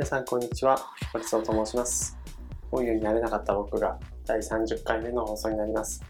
[0.00, 0.78] 皆さんこんにちは、
[1.12, 2.16] 堀総と申します。
[2.70, 6.02] 本屋になれなかった僕が第30回目の放送になります。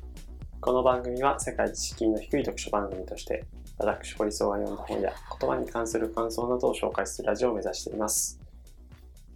[0.60, 3.44] この番組は世界知識の低い読書番組として、
[3.78, 8.38] 私堀総が読んだ本や言葉に関する感想などを紹介するラジオを目指しています。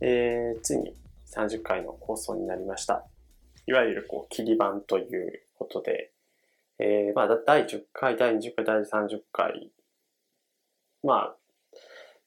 [0.01, 0.95] えー、ついに
[1.35, 3.05] 30回の放送になりました。
[3.67, 6.13] いわゆるこう切り版ということで、
[6.79, 9.73] えー、まあ第10回、第20回、第30回、
[11.03, 11.37] まあ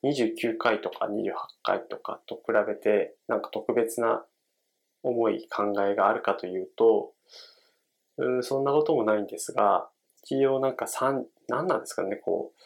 [0.04, 1.34] 29回とか28
[1.64, 4.24] 回とかと比べてなんか特別な
[5.04, 7.14] 思い考えがあるかというと
[8.18, 9.90] うーそんなこともないんですが
[10.24, 12.62] 一応なんか3何なんですかねこう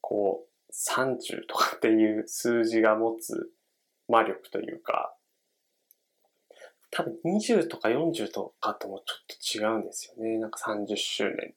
[0.00, 3.50] こう30とかっていう数字が持つ
[4.08, 5.14] 魔力というか
[6.90, 10.38] 多分20とか40とかともちょっと違うんですよね。
[10.38, 11.54] なんか30周年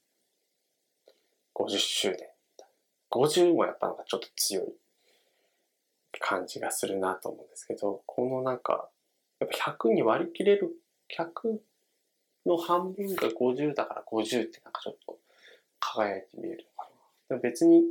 [1.53, 2.34] 50周年
[3.11, 4.65] 50もやっぱなんかちょっと強い
[6.19, 8.89] 感じがするなと思うんですけど、このなんか、
[9.39, 10.71] やっぱ100に割り切れる、
[11.17, 11.59] 100
[12.45, 15.17] の半分が50だから50ってなんかちょっと
[15.79, 16.95] 輝いて見えるのかな。
[17.29, 17.83] でも別に、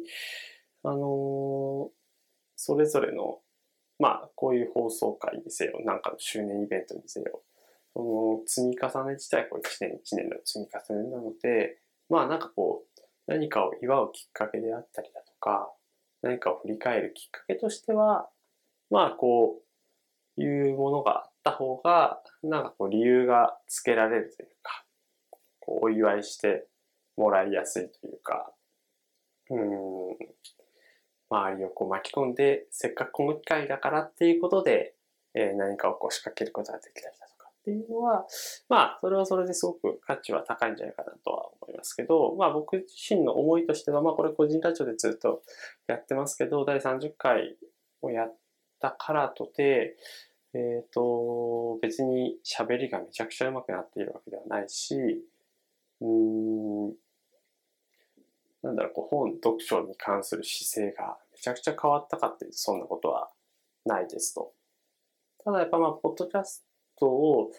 [0.82, 2.04] あのー
[2.56, 3.40] それぞれの、
[3.98, 7.42] まあ、こういう放送会にせよ、なんかの周年イベントにせよ、
[7.92, 11.78] その積み重ね自体こう1年1年の積み重ねなので、
[12.08, 15.70] まあなんかこう、何かを祝うきっかけであったりだとか、
[16.22, 18.28] 何かを振り返るきっかけとしては、
[18.91, 19.61] まあこ
[20.36, 24.84] ういうものがあった方が、なんかこう理由がつけられるというか、
[25.61, 26.67] こうお祝いして
[27.17, 28.52] もらいやすいというか、
[29.50, 30.17] うん、
[31.30, 34.95] 周りをこう巻き込んで、せっかくこの機会だからっていうことで、
[35.34, 37.23] えー何かをこう仕掛けることができたりだ
[37.64, 38.26] っていうのは、
[38.68, 45.42] まあそれはそれですごく価値は高いんじゃないかなとは思いますけど、まあ僕自身の思いとしては、まあこれ個人ラジオでずっと
[45.86, 47.56] やってますけど、第30回
[48.02, 48.36] をやっ
[48.80, 49.96] たからとて、
[50.52, 54.94] えっ、と、別に喋りがめちゃくちゃ上手くなっているわけではないし、
[56.00, 56.92] うーん、
[58.62, 63.30] なんだろう、こう本、読書に関する姿勢がめちゃくちゃ変わったかっていうと、そんなことは
[63.86, 64.52] ないですと。
[65.42, 66.64] ただやっぱまあ、ポッドキャス
[66.98, 67.50] トを、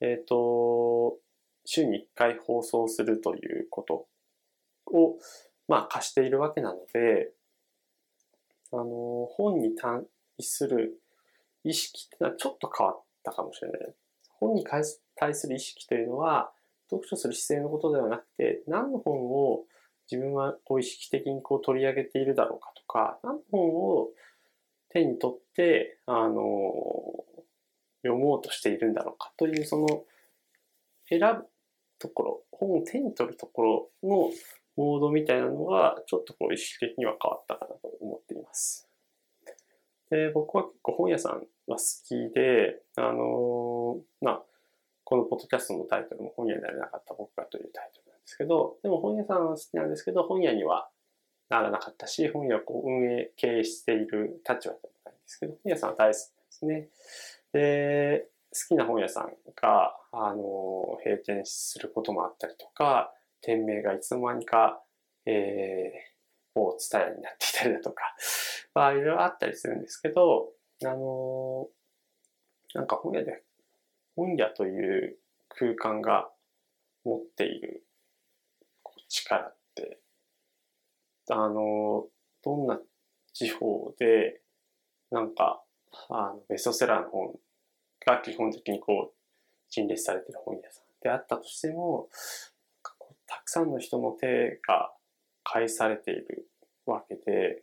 [0.00, 1.16] えっ、と、
[1.64, 4.06] 週に1回放送するということ
[4.86, 5.16] を、
[5.66, 7.30] まあ、貸しているわけなので、
[8.72, 10.02] あの、本に対
[10.40, 11.00] する
[11.62, 13.94] 意識っていうのはちょっと変わったかもしれない。
[14.38, 16.52] 本に対す対する意識というのは、
[16.90, 19.64] 読書する姿勢のことではなくて、何の本を
[20.10, 24.08] 自分はこう意識的にこう取り上げているだろうかとか、何の本を
[24.90, 26.42] 手に取って、あの、
[28.04, 30.04] 読もうとしているんだろうかという、その、
[31.08, 31.46] 選ぶ
[31.98, 34.30] ところ、本を手に取るところの
[34.76, 38.88] モードみたいなのが、ちょっとこう意識的には変わったかなと思っています。
[40.10, 44.42] で、僕は結構本屋さんは好きで、あのまあ、
[45.04, 50.88] このポッドキャストのタイトルも本屋になれなかった僕がというタイトルなんですけど、でも本屋さんは好きなんですけど、本屋には
[51.48, 56.88] ならなかったし、本屋をこう運営、経営している立場でもないんですけど、本屋さんは大好きなんですね。
[57.54, 64.82] で、好きな本屋さんが、あの、閉店することもあったりとか、店名がいつの間にか、
[65.24, 68.02] えー、某ツタヤになっていたりだとか、
[68.74, 70.52] まあ、いろいろあったりするんですけど、
[70.84, 71.68] あの、
[72.74, 73.44] なんか本屋で、
[74.16, 76.32] 本屋という空間が
[77.04, 77.86] 持っている
[79.08, 80.00] 力って、
[81.30, 82.08] あの、
[82.42, 82.80] どんな
[83.32, 84.42] 地方で、
[85.12, 85.64] なんか、
[86.08, 87.38] あのベストセラーの本
[88.06, 89.14] が基本的にこう
[89.70, 92.08] 陳列されてる本屋さんであったとしても
[93.26, 94.92] たくさんの人の手が
[95.42, 96.48] 介されている
[96.86, 97.62] わけで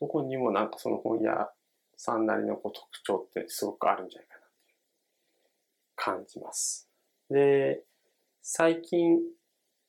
[0.00, 1.50] どこにもなんかその本屋
[1.96, 4.74] さんなりのこう特徴ってすごくあるんじゃないかなって
[5.96, 6.88] 感じます。
[7.30, 7.82] で
[8.42, 9.18] 最近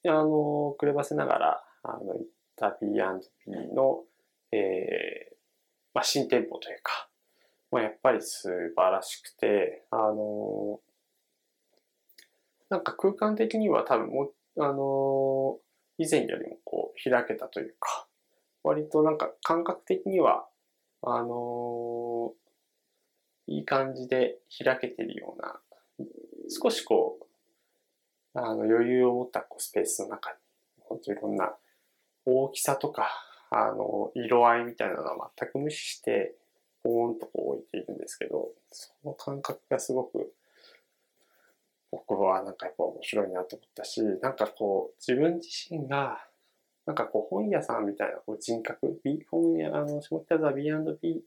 [0.08, 2.26] あのくればせながらあの行っ
[2.56, 4.04] た B&B の、
[4.52, 5.36] えー
[5.94, 7.09] まあ、新店舗というか
[7.72, 10.80] まあ、やっぱり素晴らしくて、あの
[12.70, 15.58] なんか空間的には多分も、あの
[15.98, 18.08] 以前よりもこう開けたというか、
[18.64, 20.48] 割となんか感覚的には、
[21.02, 22.34] あの
[23.48, 25.60] いい感じで開けてるような、
[26.50, 27.26] 少しこう、
[28.40, 30.38] あの余裕を持ったこうスペースの中に、
[30.82, 31.54] 本当いろんな
[32.26, 33.10] 大きさとか、
[33.52, 36.36] あの、色合いみたいなのは全く無視して、
[36.84, 40.34] ポーンとこう置いているんですけど、その感覚がすごく
[41.92, 46.20] 僕はなんかやっぱ面白いなと思ったし、なんかこう自分自身が
[46.86, 51.24] なんかこう本屋さんみたいなこう人格、B、本屋、あの、下北沢 B&B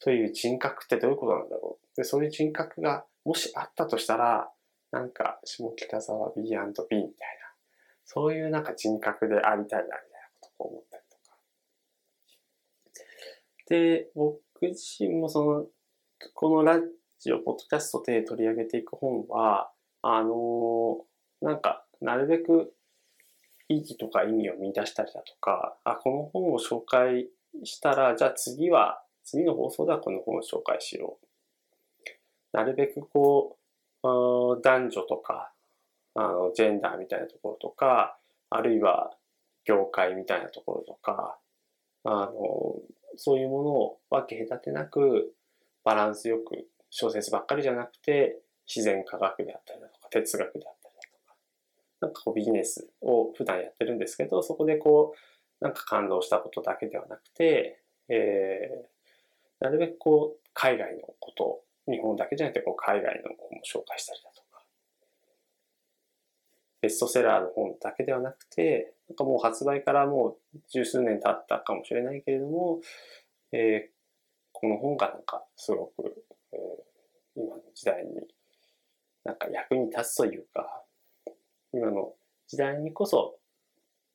[0.00, 1.96] という人格ってどういうことなんだろう。
[1.96, 4.50] で、そういう人格がもしあったとしたら、
[4.92, 7.04] なんか、下北沢 B&B みたいな、
[8.04, 10.00] そういうなんか人格でありたいな、みたいな
[10.40, 11.36] ことを思ったりとか。
[13.68, 15.66] で、僕僕自身もその、
[16.32, 16.80] このラ
[17.18, 19.70] ジオ、ポッドキャストで取り上げていく本は、
[20.00, 21.04] あの
[21.42, 22.72] なんか、なるべく
[23.68, 27.28] 意義とか意味を見出したりだとか、あ、この本を紹介
[27.64, 32.56] したら、じゃあ次は、次の放送ではこの本を紹介しよう。
[32.56, 33.58] なるべくこ
[34.02, 34.06] う、
[34.62, 35.52] 男女とか、
[36.14, 38.16] あの、ジェンダーみたいなところとか、
[38.48, 39.14] あるいは
[39.66, 41.36] 業界みたいなところとか、
[42.04, 42.32] あの、
[43.16, 45.34] そういうものを分け隔てなく、
[45.84, 51.36] バランスよく小説ばっかりじゃなくて、自然科学であったりだとか、哲学であったりだとか、
[52.00, 55.14] なんかこうビジネスを普段やってるんですけど、そこでこ
[55.60, 64.64] う、なんか感動したことだけではなくて、えー、なるべくこう、海外のこと、日本だけじゃなくてこう海外の本も紹介したりだとか、
[66.80, 72.80] ベストセラーの本だけではなくて、なんかもう発売からもう十数年経ったかもしれないけれども、
[73.52, 73.96] えー、
[74.52, 78.10] この本がなんかすごく、えー、今の時代に
[79.24, 80.84] なんか役に立つというか、
[81.72, 82.14] 今の
[82.46, 83.38] 時代にこそ、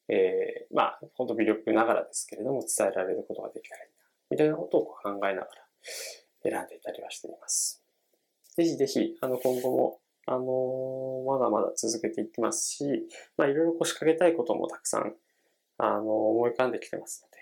[0.08, 5.48] えー、まあ、本当微力ながらですけれども、伝えられることができたらいいな、みたいなことを考えながら
[6.44, 7.84] 選んでいたりはしています。
[8.56, 13.08] ぜひぜひ、あの、今後も、あの、まだまだ続けていきますし、
[13.38, 15.16] まあ、いろいろこう仕掛けたいこともたくさん、
[15.78, 17.38] あの、思い浮かんできてますので、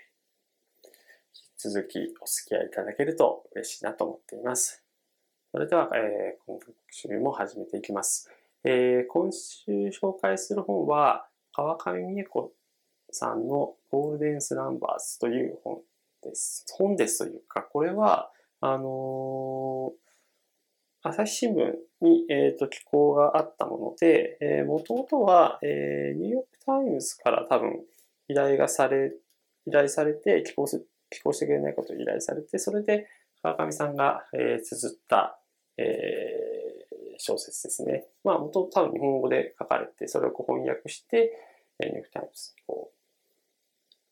[1.34, 4.82] 引き続きお付き合いいただけると嬉しいなと思っています。
[5.52, 6.58] それでは、えー、今
[6.90, 8.30] 週も始めていきます。
[8.64, 12.52] えー、今週紹介する本は、川上未映子
[13.10, 15.80] さんのゴールデンスランバーズという本
[16.22, 16.64] です。
[16.72, 18.30] 本ですというか、これは、
[18.60, 20.09] あのー、
[21.02, 21.56] 朝日新聞
[22.02, 27.80] に、えーと、寄稿があったもので、えー、もともとは、えー、ニューヨークタイムズから多分
[28.28, 29.12] 依頼がされ、
[29.66, 33.08] 依頼されて、寄稿す、寄稿してくれないことを依頼されて、それで
[33.42, 35.40] 川上さんが、えー、綴った、
[35.78, 38.06] えー、小説ですね。
[38.22, 41.32] まあ、元々多分日本語で書かれて、それをこう翻訳して、
[41.78, 42.92] えー、ニューヨークタイムズにこ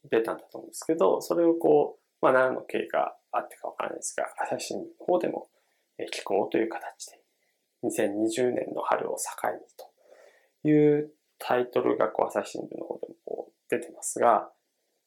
[0.04, 5.48] う、出たんだと思うんですけど、それをこう、まあ、何の経緯があってかわからないですが、朝日新聞の方でも、
[6.06, 7.20] 寄稿という形で、
[7.84, 9.58] 2020年の春を境に
[10.62, 14.50] というタイトルがこう朝日新聞の方でもこう出てますが、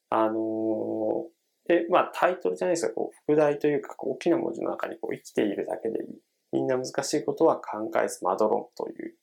[0.09, 6.19] あのーで、まあタイトルじゃないですか、こう、副題というかこう、大きな文字の中にこう生きているだけでいい。
[6.51, 9.15] みんな難しいことは考えずまどろんという。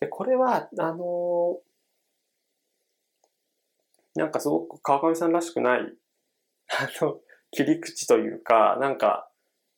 [0.00, 7.20] で、これは、あのー、なんかすごく川上さんらしくない、あの、
[7.52, 9.30] 切り口というか、なんか、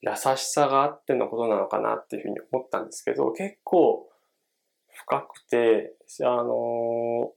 [0.06, 4.06] 優しさがあってのことなのかなっていうふうに思ったんですけど、結構
[4.89, 7.29] 深くて、あのー、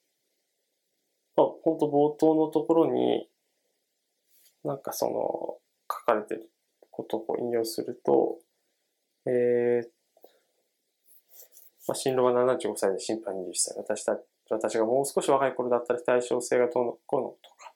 [1.38, 3.30] まあ、本当冒頭のところに、
[4.66, 5.58] なんかその、
[5.90, 6.52] 書かれてる
[6.92, 8.40] ことを引用すると、
[9.25, 9.88] えー、
[11.88, 13.78] まあ、新郎が75歳で審判21歳。
[13.78, 14.19] 私た
[14.50, 17.74] 私がもう少し若い頃だったら対称性がどうのこうのとか、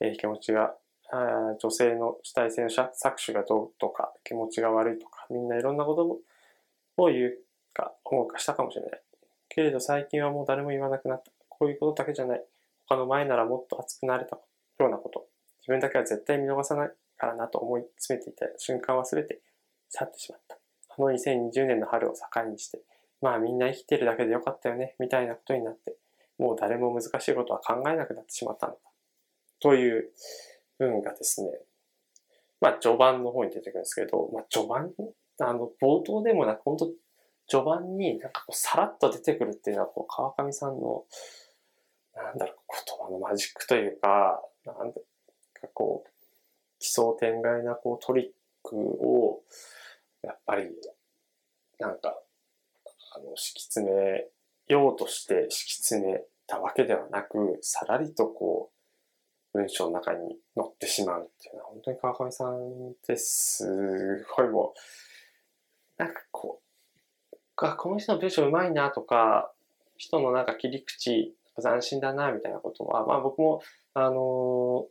[0.00, 0.74] えー、気持ちが、
[1.12, 2.90] あ女性の主体性の搾
[3.24, 6.20] 取がどうとか、気持ちが悪いとか、みんないろんなこと
[7.02, 7.38] を言う
[7.74, 9.00] か、思うかしたかもしれない。
[9.48, 11.30] けれど最近はもう誰も言わなくなった。
[11.48, 12.44] こういうことだけじゃない。
[12.88, 14.36] 他の前ならもっと熱くなれた
[14.78, 15.26] ようなこと。
[15.60, 19.40] 自分だけは絶対見逃さないからなと思い詰めていた瞬間忘れて
[19.88, 20.56] 去ってしまった。
[20.88, 22.80] あの2020年の春を境にして、
[23.20, 25.96] まあみんな生きてるだけでよかったよね、みたいなことになって、
[26.38, 28.78] もう誰も難しいことは考えなくなってしまったのだ。
[29.60, 30.10] という
[30.80, 31.50] 文がですね、
[32.60, 34.90] まあ序盤の方に出てくるんですけど、まあ序盤、
[35.40, 36.90] あの冒頭でもなく、本当
[37.46, 41.04] 序盤になんかこうさらっと出てくるっていうのは、こう川上さんの、
[42.14, 45.00] なんだろう、言葉のマジックというか、なんか
[45.74, 46.10] こう、
[46.78, 48.26] 奇想天外なこうトリッ
[48.62, 49.42] クを、
[50.22, 50.70] やっぱり、
[51.78, 52.14] なんか、
[53.14, 54.26] あの、敷き詰め
[54.68, 58.79] ようとして敷き詰めたわけではなく、さらりとこう、
[59.52, 64.74] 文章の中に載ってしまうっていうのは、本当に川上さんってすごいも
[65.98, 66.60] う、なんかこ
[67.32, 69.52] う、この人の文章うまいなとか、
[69.96, 74.86] 人のなんか切り口、斬新だなみたいなことは、まあ僕も、あの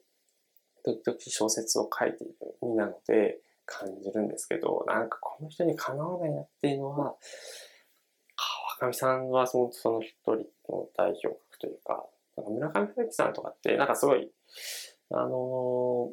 [0.83, 7.15] 時々小説を書いている身なので感じるんですけど、なんかこの人にかなわないなっていうのは、
[8.79, 10.35] 川上さんはそのその一人
[10.69, 12.05] の代表格というか、
[12.37, 14.31] なんか村上春樹さんとかって、なんかすごい、
[15.11, 16.09] あのー、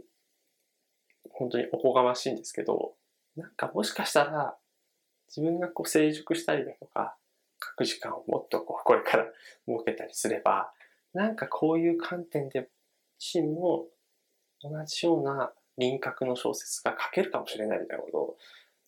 [1.30, 2.94] 本当におこがましいんですけど、
[3.36, 4.56] なんかもしかしたら、
[5.28, 7.16] 自分がこう成熟したりだとか、
[7.62, 9.24] 書く時間をもっとこうこれから
[9.66, 10.72] 設けたりすれば、
[11.12, 12.68] なんかこういう観点で
[13.18, 13.86] 自身も
[14.62, 18.36] 同じような輪郭の小説が書けるかもしれないみたいなことを、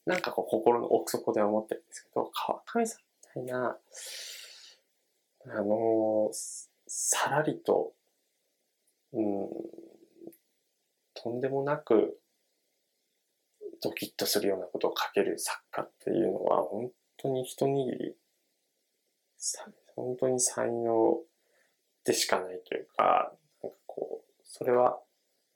[0.07, 2.99] なんかこう心の奥底で思ってるんですけど、川上さ
[3.37, 3.79] んみたいな、
[5.47, 6.31] あの、
[6.87, 7.93] さらりと、
[9.13, 9.49] うん、
[11.15, 12.21] とんでもなく
[13.83, 18.17] ドキッとするようなことを書ける作家っていうのは本当に一握り、
[19.95, 21.19] 本当に才能
[22.05, 24.99] でしかないというか、なんかこう、それは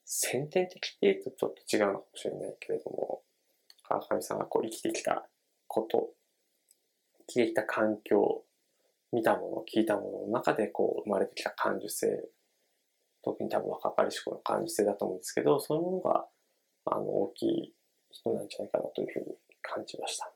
[0.04, 3.22] 先天的って言うとちょっと違うのかもしれないけれども、
[3.82, 5.28] 川上さんがこう生きてきた
[5.66, 6.10] こと、
[7.28, 8.44] 生きてきた環境、
[9.12, 12.28] 見たもの、聞いたものの中でこう生まれてきた感受性、
[13.24, 16.26] 特に多分若かりし頃の感受性だと思うんですけど、そういうものが
[16.86, 17.74] あの大きい
[18.10, 20.32] 人なんじゃないかなというふうに感じました。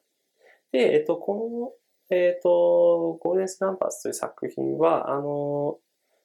[0.73, 1.75] で、えっと、こ
[2.11, 5.79] の、えっと、ゴールデンスランパスという作品は、あの、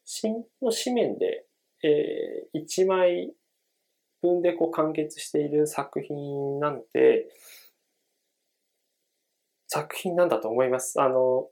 [0.05, 1.45] 新の紙面で、
[1.83, 3.33] えー、1枚
[4.21, 7.27] 分でこう完結している作品なので、
[9.67, 11.01] 作品なんだと思います。
[11.01, 11.47] あの、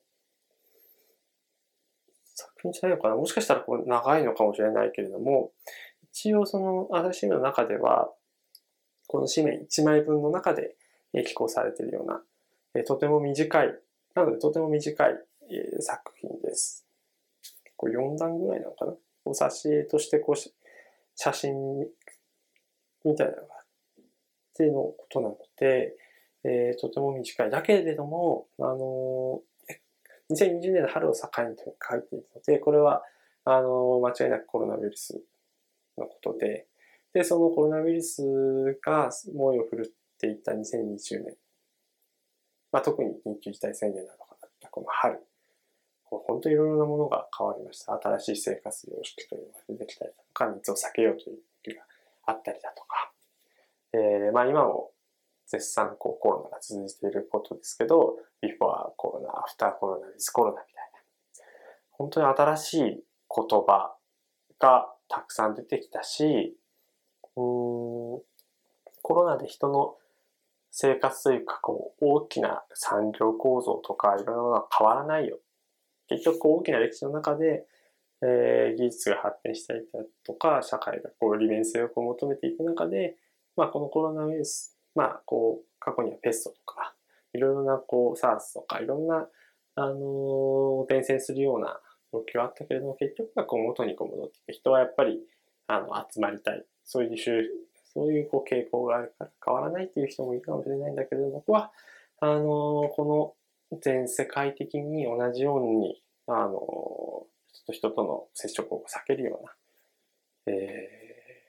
[2.39, 5.51] 作品じゃないのかなもしかしたらこう長いのかもしれないけれども、
[6.11, 8.09] 一応その、私の中では、
[9.07, 10.75] この紙面1枚分の中で
[11.13, 12.21] 寄稿されているような、
[12.85, 13.73] とても短い、
[14.15, 15.13] なのでとても短い
[15.79, 16.85] 作品です。
[17.75, 18.93] こう4段ぐらいなのかな？
[19.25, 20.35] お挿絵としてこう
[21.15, 21.79] 写真
[23.05, 23.65] みたいなのがっ
[24.55, 25.95] ていうのことなので、
[26.43, 27.49] えー、とても短い。
[27.49, 29.41] だけれども、あの、
[30.31, 31.19] 2020年の春を境
[31.49, 33.03] に書いているので、これは、
[33.45, 35.19] あの、間違いなくコロナウイルス
[35.97, 36.67] のことで、
[37.13, 41.35] で、そのコロナウイルスが猛威を振るっていった2020年、
[42.71, 45.19] まあ、特に緊急事態宣言などがあったこの春、
[46.03, 47.93] 本当にいろいろなものが変わりました。
[47.93, 51.83] 新しい生活様式というのが出てきたりとか、密を避けようという時が
[52.25, 53.11] あったりだとか、
[53.93, 54.91] えー、まあ今も
[55.49, 61.45] 絶賛こうコロナが続いていることですけど、ビフォーコロナ、アフターコロナ、ウィズコロナみたいな、
[61.91, 63.95] 本当に新しい言葉
[64.59, 66.55] がたくさん出てきたし、
[67.35, 68.21] うん
[69.01, 69.95] コロナで人の
[70.71, 75.39] 生活というかこう大きな産業構造とかいろんなものは変わらないよ。
[76.07, 77.65] 結局大きな歴史の中で、
[78.21, 83.15] えー、技術が発展したりだとか社会がこう利便性を求めていく中で、
[83.55, 86.93] まあ、このコロナウイルス、まあ、こう過去にはペストとか
[87.33, 89.27] いろいろなこう SARS とかいろんな、
[89.75, 91.79] あのー、伝染するような
[92.11, 94.53] 動きはあったけれども結局はこう元にこう戻ってく。
[94.53, 95.19] 人はやっぱり
[95.67, 96.65] あの集まりたい。
[96.83, 97.17] そういう
[97.93, 101.71] そういうこう傾向があるから変わらないっていう人もいるかもしれないんだけれど、僕は、
[102.19, 103.37] あの、こ
[103.71, 111.43] の全世界的に同じように、あの、人と人との接触を避けるような、え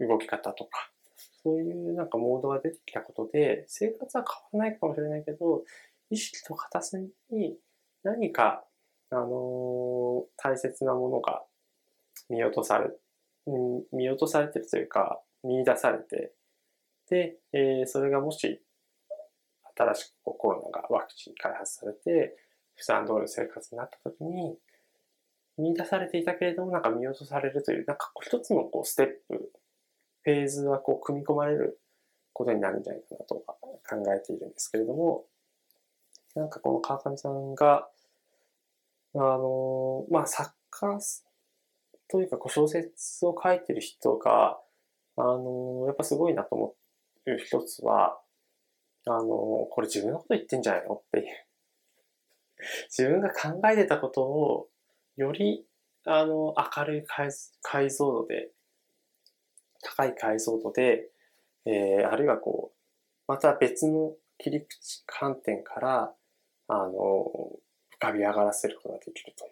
[0.00, 0.91] ー、動き方とか、
[1.44, 5.64] そういうなんかモードが出てきたことで、生活は変わらないかもしれないけど、
[6.10, 7.56] 意識と片隅に
[8.02, 8.64] 何か、
[9.10, 11.42] あの、大切なものが
[12.28, 12.90] 見落とされ
[13.92, 16.32] 見落とされてるというか、見出されて、
[17.10, 18.62] で、えー、それがもし、
[19.76, 22.36] 新しくコロナがワクチン開発されて、
[22.76, 24.56] 普段通りの生活になった時に、
[25.58, 29.52] 見出されていたけれども、なんか見落とされるという、なんか一つのこうステップ、
[30.24, 31.80] フェーズはこう組み込まれる
[32.32, 35.24] ことになるんじゃないかなと考えているんですけれども、
[36.34, 37.88] なんかこの川上さんが、
[39.14, 40.98] あの、まあ、作家
[42.08, 44.58] というか、小説を書いてる人が、
[45.16, 46.74] あの、やっぱすごいなと思
[47.26, 48.18] う一つは、
[49.06, 51.26] あの、これ自分のこと言ってんじゃないのっていう。
[52.88, 54.68] 自分が考えてたことを、
[55.16, 55.66] より、
[56.04, 57.04] あの、明るい
[57.62, 58.50] 解像度で、
[59.82, 61.10] 高い解像度で、
[61.66, 62.76] えー、あるいはこう、
[63.28, 66.12] また別の切り口、観点から、
[66.68, 67.60] あの、浮
[67.98, 69.50] かび上がらせることができるという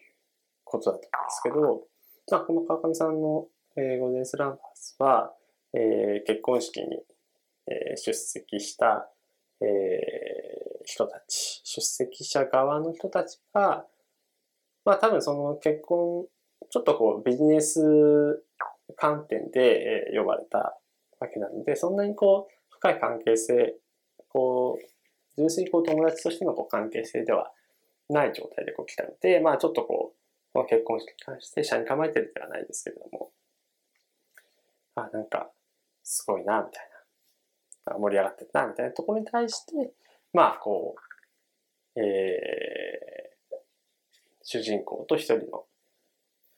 [0.65, 1.87] ことだと思うんですけど、
[2.31, 3.47] まあ、この川上さんの、
[3.77, 5.33] えー、ゴーデンスランバーズは、
[5.75, 6.87] えー、結婚式に、
[7.67, 9.09] えー、出席した、
[9.61, 13.85] えー、人たち、出席者側の人たちが、
[14.85, 16.27] まあ多分その結婚、
[16.71, 18.43] ちょっとこうビジネス
[18.97, 20.79] 観点で、えー、呼ばれた
[21.19, 23.75] わけなので、そんなにこう深い関係性、
[24.29, 24.85] こう、
[25.37, 27.53] 純粋にこう友達としてのこう関係性では
[28.09, 33.31] ない状態でこう来たので、まあちょっとこう、この結婚式に関して社に構えてるではないですけれども、
[34.95, 35.51] あ、なんか、
[36.03, 36.91] すごいな、みたい
[37.87, 37.99] な。
[37.99, 39.93] 盛り上がってるな、みたいなところに対して、
[40.33, 40.97] まあ、こ
[41.97, 43.57] う、えー、
[44.43, 45.65] 主人公と一人の、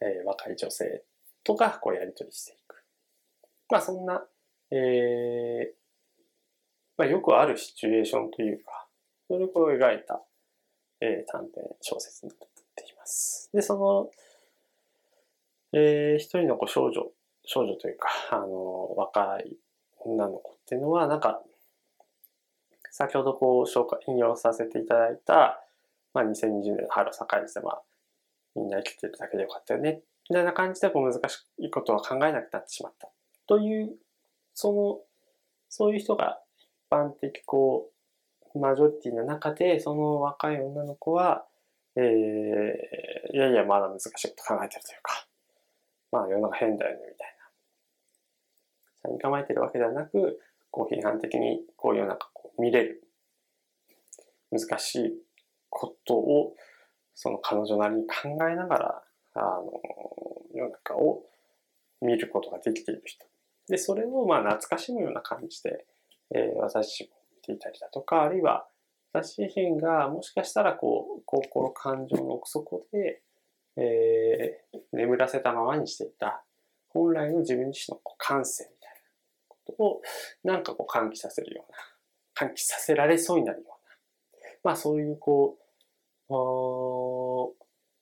[0.00, 1.02] えー、若い女性
[1.44, 2.84] とか、こうやりとりしていく。
[3.70, 4.22] まあ、そんな、
[4.70, 5.82] えー、
[6.96, 8.86] まあ、よくあるシチュエーションというか、
[9.28, 10.22] それを描いた、
[11.00, 12.38] えー、短編小説になっ
[12.76, 13.50] ています。
[13.52, 14.10] で、その、
[15.72, 17.10] えー、一人のこう少女、
[17.44, 19.56] 少女というか、あの、若い
[20.00, 21.42] 女の子っていうのは、なんか、
[22.90, 25.64] 先ほどこう紹介、引用させていただいた、
[26.12, 27.82] まあ、2020年の春を境にして、まあ、
[28.54, 33.10] みんな生きてるだけでよかったよね、みたいな感じでこう難しいことは考えなくなってしまった。
[33.46, 33.96] という、
[34.54, 35.00] その、
[35.68, 37.90] そういう人が一般的こ
[38.54, 41.46] う、マジョリティの中で、その若い女の子は、
[41.96, 45.26] えー、いやいや、まだ難しいこと考えてるというか、
[46.10, 47.36] まあ世の中変だよね、みたい
[49.02, 49.08] な。
[49.08, 53.02] 社に構えてるわけではなく、こう批判的にこう世の中こう見れる。
[54.50, 55.12] 難しい
[55.70, 56.54] ことを、
[57.14, 59.02] その彼女なりに考えながら、
[59.34, 59.80] あの、
[60.54, 61.22] 世の中を
[62.00, 63.26] 見ることができている人。
[63.68, 65.86] で、それをまあ懐かしむような感じで、
[66.34, 68.66] えー、私も見ていたりだとか、あるいは
[69.12, 73.22] 私自身がもしかしたらこう、心感情の奥底で、
[73.76, 76.44] えー、眠らせたままにしていた
[76.88, 79.00] 本来の自分自身のこう感性みたいな
[79.48, 80.02] ことを
[80.44, 81.72] なんかこう喚起させるよう
[82.42, 83.74] な、喚起させられそうになるような、
[84.64, 85.56] まあそういうこ
[86.28, 86.32] う、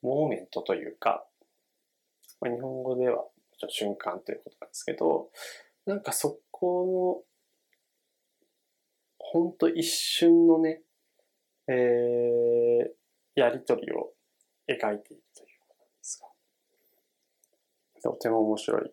[0.02, 1.24] モーメントというか、
[2.40, 3.24] まあ、日本語では
[3.68, 5.30] 瞬間ということなんですけど、
[5.86, 7.30] なんかそこの、
[9.18, 10.82] ほんと一瞬のね、
[11.68, 14.12] えー、やりとりを
[14.68, 16.26] 描いているというなんですか
[18.02, 18.92] とても面白い。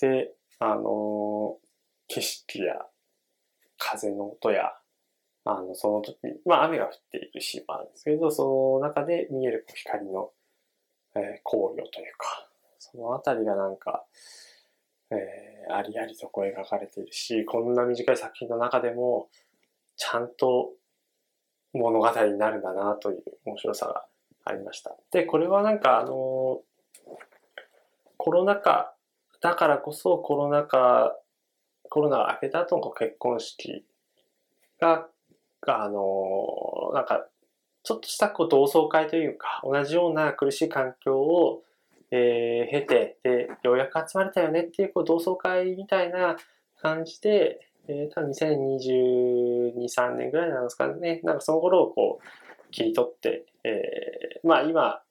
[0.00, 1.58] で、あの、
[2.08, 2.74] 景色や
[3.78, 4.72] 風の音や、
[5.44, 10.30] あの、その時、まあ雨が降っているシーンもあるんですけど、その中で見える光の、
[11.14, 14.04] えー、光量というか、そのあたりがなんか、
[15.10, 19.28] えー、ありありとこう描かれているし、こんな短い作品の中でも、
[19.96, 20.72] ちゃんと
[21.72, 24.06] 物語になるんだなという面白さが
[24.44, 24.96] ありました。
[25.10, 26.62] で、これはなんかあの
[28.16, 28.94] コロナ禍
[29.40, 31.14] だからこそコロナ禍、
[31.90, 33.84] コロナが明けた後の結婚式
[34.80, 35.06] が、
[35.72, 37.26] あの、なんか、
[37.82, 41.62] ちょっとしたこう同窓会というか、同じような苦しい環境を、
[42.10, 46.36] えー、経て、で、ようやく集まれたよねっていうこう同窓会みたいな
[46.80, 51.20] 感じで、えー、多分2022、3年ぐらいなんですかね。
[51.24, 55.02] なんかその頃をこう切り取って、えー、まあ今、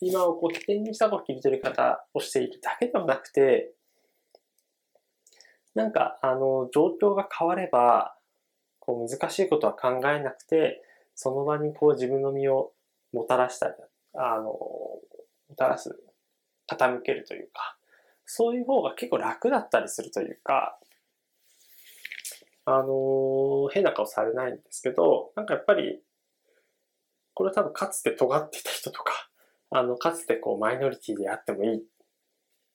[0.00, 3.72] 今をこう起点にしたこう切り取り方をしているだけではなくて、
[5.74, 8.17] なんか、あの、状況が変われば、
[8.88, 10.82] こう難しいことは考えなくて、
[11.14, 12.72] その場にこう自分の身を
[13.12, 13.74] もたらしたり、
[14.14, 15.02] あの、も
[15.58, 15.94] たらす、
[16.66, 17.76] 傾けるというか、
[18.24, 20.78] そういう方が結構楽だったりするというか、
[22.64, 26.00] あの、変な顔されないんですけど、なんかやっぱり、
[27.34, 29.12] これ多分かつて尖ってた人とか、
[29.68, 31.84] あの、かつてこう、マイノリティであってもいい。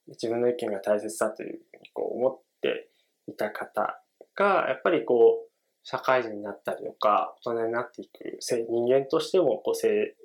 [0.10, 2.92] 自分の意見が大切だというふうにこう思って
[3.26, 4.00] いた方
[4.36, 5.53] が、やっぱりこう、
[5.84, 10.16] 社会人になったりとか、大人になっていく、人間としてもこう成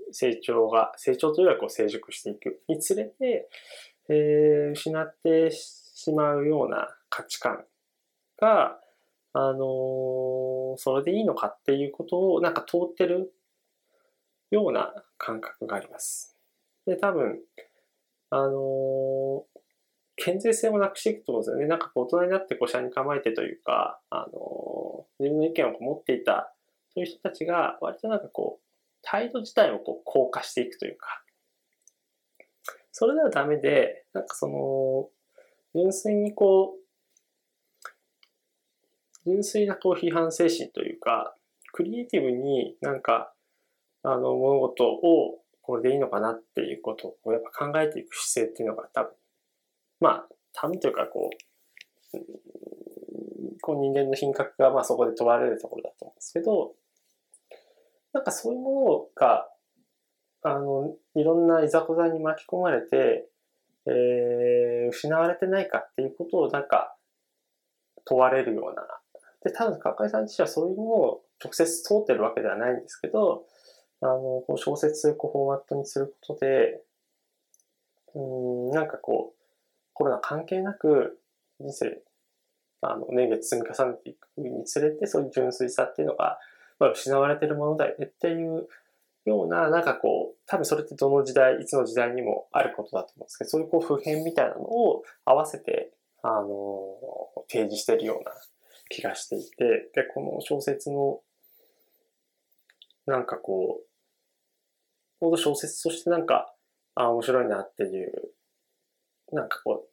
[0.42, 3.48] 長が、成長というかこう成熟していくにつれて、
[4.08, 7.64] えー、失ってしまうような価値観
[8.40, 8.78] が、
[9.32, 13.32] あのー、それでいいのかっていうことをなんか通ってる
[14.50, 16.36] ような感覚があります。
[16.86, 17.40] で、多分、
[18.30, 19.57] あのー、
[20.18, 21.66] 健全性もなくしていくと思うんですよね。
[21.66, 26.54] なんか大人になってこう、社に構えてというか、あの、自分の意見を持っていた、
[26.94, 28.64] そういう人たちが、割となんかこう、
[29.02, 31.22] 態度自体をこう、硬化していくというか、
[32.90, 35.08] それではダメで、なんかその、
[35.74, 36.78] 純粋にこう、
[39.24, 41.36] 純粋なこう批判精神というか、
[41.72, 43.32] クリエイティブになんか、
[44.02, 49.12] あの、物事をこれでいいのかなっていうことをやっぱ考えていく姿勢っていうのが多分、
[50.00, 52.18] まあ、多分というかこう、
[53.60, 56.74] こう人間の品格がまあそこで問われるところだと思うんですけど、
[58.12, 59.48] なんかそういうものが、
[60.42, 63.28] あの、いろんないざこざに巻き込まれて、
[63.86, 66.96] えー、失われてないかっていうことをなんか
[68.04, 68.86] 問われるような。
[69.44, 73.44] で、多分、かかさん自身はそういうものを直接通ってるわけではないんですけど、
[74.00, 76.82] あの、こう小説というフォーマットにすることで、
[78.14, 79.37] うん、なんかこう、
[79.98, 81.18] コロナ関係なく
[81.58, 82.00] 人生
[82.80, 86.38] あの、年月積み重ねていくにつれて、そういう純粋さっていうのが、
[86.78, 88.68] まあ、失われてるものだよねっていう
[89.24, 96.46] ような、なんかこう、多分それってどの時代、いつの時代にもあることだと思うんですけど、そういうこう普遍みたいなのを合わせて、あの、
[97.48, 98.32] 提示してるような
[98.90, 101.20] 気がしていて、で、この小説の、
[103.06, 103.86] なんかこう、
[105.18, 106.54] ほんと小説としてなんか、
[106.94, 108.12] あ、面白いなっていう、
[109.32, 109.90] なんかこう、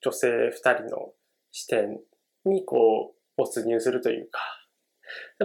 [0.00, 1.12] 女性二人の
[1.52, 2.00] 視点
[2.44, 4.40] にこう、没入するというか、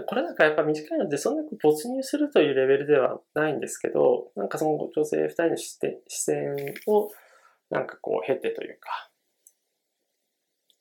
[0.08, 6.56] これなんかやっぱ短いので、そんなに没入するというレベルではないんですけど、なんかその女性二人の視点視線
[6.88, 7.10] を、
[7.70, 9.12] なんかこう経てというか、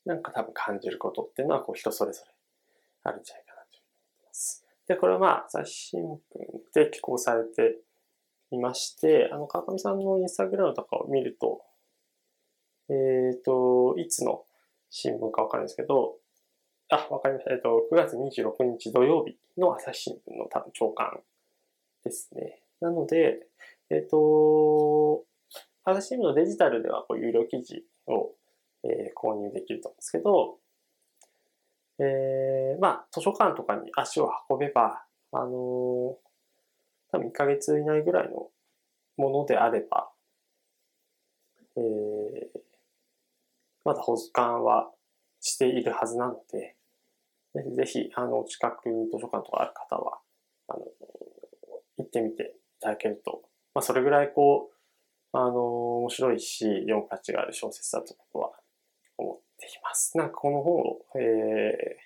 [0.05, 2.33] なんか多分感じることっていうのはこう人それぞれ
[3.03, 4.65] あるんじゃないかなと思います。
[4.87, 6.17] で、これはまあ、朝日新聞
[6.73, 7.77] で寄稿されて
[8.51, 11.61] いまして、あの、川上さんのインスタグラムとかを見ると、
[12.93, 14.43] えっ、ー、と、いつの
[14.89, 16.17] 新聞かわかるんですけど、
[16.89, 17.51] あ、わかりました。
[17.51, 21.19] えっ、ー、と、9月26日土曜日の朝日新聞の多分長官
[22.03, 22.61] ですね。
[22.81, 23.47] なので、
[23.89, 25.23] えっ、ー、と、
[25.83, 28.35] 朝日新聞のデジタルではこう有料記事を、
[28.83, 30.57] えー、購入できると思うんですけど、
[31.99, 35.49] えー、まあ、図書館とかに足を運べば、あのー、
[37.11, 38.49] 多分1ヶ月以内ぐらいの
[39.17, 40.09] ものであれば、
[41.75, 42.62] えー、
[43.83, 44.91] まだ保管は
[45.41, 46.75] しているはずなので、
[47.53, 50.19] ぜひぜひ、あの、近くに図書館とかある方は、
[50.67, 50.79] あの、
[51.97, 53.43] 行ってみていただけると、
[53.75, 58.51] まあ、それぐらいこう、あの、面白いし、読む価値がある小説だと僕は
[59.17, 60.17] 思っています。
[60.17, 61.97] なんかこの本を、え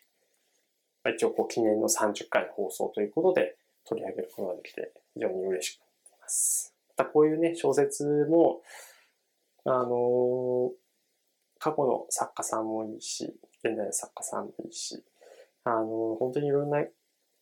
[1.05, 6.73] ー、一応こう記念の30回放送ということで取り上げることができて非常に嬉しく思っています。
[6.97, 8.61] またこういうね、小説も、
[9.65, 10.71] あのー、
[11.67, 13.25] 過去の作家さんもいいし、
[13.61, 15.03] 現代の作家さんもいいし、
[15.65, 16.81] あの、本当にいろんな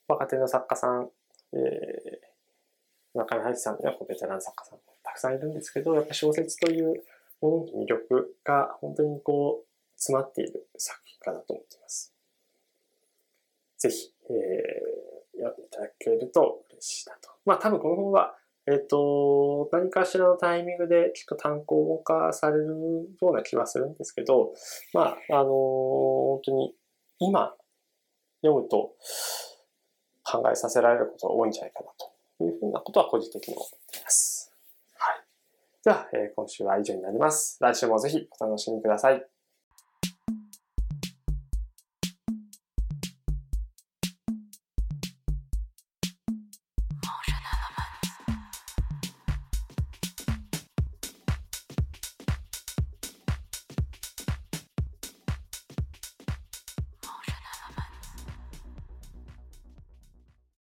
[0.07, 1.09] 若手の作家さん、
[1.53, 7.03] えー、中見さんやベテラン作家さんもたくさんいるんですけど、やっぱ小説という
[7.39, 12.11] ものの魅力が本当にこう、詰まっている作品かなと思っています。
[13.77, 17.29] ぜひ、えー、読んでいただけると嬉しいなと。
[17.45, 18.35] まあ多分この本は、
[18.67, 22.65] えっ、ー、と、何かしらのタイミングできっと単行化される
[23.21, 24.53] ような気はするんですけど、
[24.93, 26.75] まあ、あのー、本当に
[27.19, 27.53] 今
[28.41, 28.93] 読むと
[30.23, 31.91] 考えさせられることが多いんじゃないかな
[32.37, 34.51] というふうなことは個人的に思っています。
[34.97, 35.23] はい。
[35.83, 37.57] では、えー、今週は以上になります。
[37.61, 39.34] 来週もぜひお楽しみください。